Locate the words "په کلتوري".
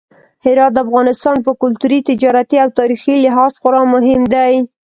1.45-1.99